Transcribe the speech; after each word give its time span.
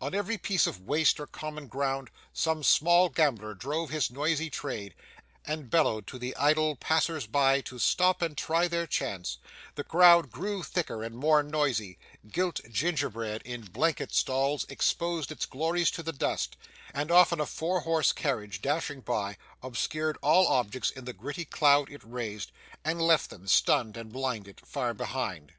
On 0.00 0.14
every 0.14 0.38
piece 0.38 0.68
of 0.68 0.82
waste 0.82 1.18
or 1.18 1.26
common 1.26 1.66
ground, 1.66 2.08
some 2.32 2.62
small 2.62 3.08
gambler 3.08 3.52
drove 3.52 3.90
his 3.90 4.12
noisy 4.12 4.48
trade, 4.48 4.94
and 5.44 5.68
bellowed 5.70 6.06
to 6.06 6.20
the 6.20 6.36
idle 6.36 6.76
passersby 6.76 7.62
to 7.64 7.80
stop 7.80 8.22
and 8.22 8.38
try 8.38 8.68
their 8.68 8.86
chance; 8.86 9.38
the 9.74 9.82
crowd 9.82 10.30
grew 10.30 10.62
thicker 10.62 11.02
and 11.02 11.16
more 11.16 11.42
noisy; 11.42 11.98
gilt 12.30 12.60
gingerbread 12.70 13.42
in 13.44 13.62
blanket 13.62 14.14
stalls 14.14 14.64
exposed 14.68 15.32
its 15.32 15.46
glories 15.46 15.90
to 15.90 16.04
the 16.04 16.12
dust; 16.12 16.56
and 16.94 17.10
often 17.10 17.40
a 17.40 17.44
four 17.46 17.80
horse 17.80 18.12
carriage, 18.12 18.62
dashing 18.62 19.00
by, 19.00 19.36
obscured 19.64 20.16
all 20.22 20.46
objects 20.46 20.92
in 20.92 21.06
the 21.06 21.12
gritty 21.12 21.44
cloud 21.44 21.90
it 21.90 22.04
raised, 22.04 22.52
and 22.84 23.02
left 23.02 23.30
them, 23.30 23.48
stunned 23.48 23.96
and 23.96 24.12
blinded, 24.12 24.60
far 24.64 24.94
behind. 24.94 25.54